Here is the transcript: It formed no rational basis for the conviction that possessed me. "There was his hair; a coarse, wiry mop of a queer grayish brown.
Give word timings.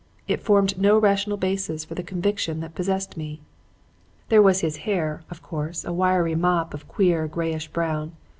It 0.27 0.41
formed 0.41 0.79
no 0.81 0.97
rational 0.97 1.37
basis 1.37 1.85
for 1.85 1.93
the 1.93 2.01
conviction 2.01 2.59
that 2.61 2.73
possessed 2.73 3.17
me. 3.17 3.39
"There 4.29 4.41
was 4.41 4.61
his 4.61 4.77
hair; 4.77 5.21
a 5.29 5.35
coarse, 5.35 5.83
wiry 5.87 6.33
mop 6.33 6.73
of 6.73 6.81
a 6.81 6.85
queer 6.85 7.27
grayish 7.27 7.67
brown. 7.67 8.13